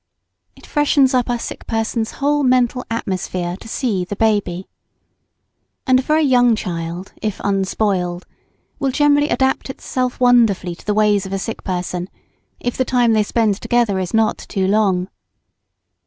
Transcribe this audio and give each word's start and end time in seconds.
It 0.55 0.65
freshens 0.65 1.13
up 1.13 1.29
a 1.29 1.37
sick 1.37 1.67
person's 1.67 2.13
whole 2.13 2.41
mental 2.41 2.83
atmosphere 2.89 3.55
to 3.57 3.67
see 3.67 4.03
"the 4.03 4.15
baby." 4.15 4.67
And 5.85 5.99
a 5.99 6.01
very 6.01 6.23
young 6.23 6.55
child, 6.55 7.13
if 7.21 7.39
unspoiled, 7.43 8.25
will 8.79 8.89
generally 8.89 9.29
adapt 9.29 9.69
itself 9.69 10.19
wonderfully 10.19 10.73
to 10.73 10.85
the 10.87 10.95
ways 10.95 11.27
of 11.27 11.33
a 11.33 11.37
sick 11.37 11.63
person, 11.63 12.09
if 12.59 12.75
the 12.77 12.83
time 12.83 13.13
they 13.13 13.21
spend 13.21 13.61
together 13.61 13.99
is 13.99 14.11
not 14.11 14.39
too 14.39 14.65
long. 14.67 15.07